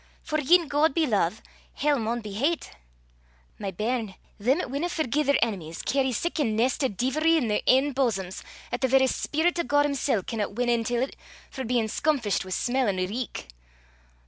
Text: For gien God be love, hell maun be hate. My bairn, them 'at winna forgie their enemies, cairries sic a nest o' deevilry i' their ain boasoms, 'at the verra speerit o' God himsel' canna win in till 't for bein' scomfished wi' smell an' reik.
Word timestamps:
For 0.23 0.39
gien 0.41 0.67
God 0.67 0.95
be 0.95 1.05
love, 1.05 1.43
hell 1.75 1.99
maun 1.99 2.21
be 2.21 2.33
hate. 2.33 2.71
My 3.59 3.69
bairn, 3.69 4.15
them 4.39 4.59
'at 4.59 4.71
winna 4.71 4.89
forgie 4.89 5.21
their 5.21 5.37
enemies, 5.43 5.83
cairries 5.83 6.17
sic 6.17 6.39
a 6.39 6.43
nest 6.43 6.83
o' 6.83 6.87
deevilry 6.87 7.37
i' 7.37 7.47
their 7.47 7.61
ain 7.67 7.93
boasoms, 7.93 8.41
'at 8.71 8.81
the 8.81 8.87
verra 8.87 9.07
speerit 9.07 9.59
o' 9.59 9.63
God 9.63 9.85
himsel' 9.85 10.23
canna 10.23 10.49
win 10.49 10.69
in 10.69 10.83
till 10.83 11.05
't 11.05 11.13
for 11.51 11.63
bein' 11.65 11.85
scomfished 11.87 12.43
wi' 12.43 12.49
smell 12.49 12.87
an' 12.87 12.97
reik. 12.97 13.45